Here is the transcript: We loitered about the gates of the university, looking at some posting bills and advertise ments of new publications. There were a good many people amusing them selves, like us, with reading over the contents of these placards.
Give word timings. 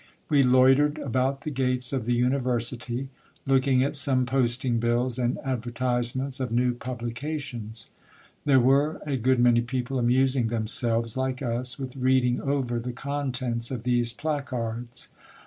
We 0.29 0.41
loitered 0.41 0.97
about 0.97 1.41
the 1.41 1.51
gates 1.51 1.93
of 1.93 2.05
the 2.05 2.15
university, 2.15 3.09
looking 3.45 3.83
at 3.83 3.95
some 3.95 4.25
posting 4.25 4.79
bills 4.79 5.19
and 5.19 5.37
advertise 5.43 6.15
ments 6.15 6.39
of 6.39 6.51
new 6.51 6.73
publications. 6.73 7.91
There 8.43 8.59
were 8.59 8.99
a 9.05 9.15
good 9.15 9.39
many 9.39 9.61
people 9.61 9.99
amusing 9.99 10.47
them 10.47 10.65
selves, 10.65 11.15
like 11.17 11.43
us, 11.43 11.77
with 11.77 11.95
reading 11.95 12.41
over 12.41 12.79
the 12.79 12.93
contents 12.93 13.69
of 13.69 13.83
these 13.83 14.11
placards. 14.11 15.09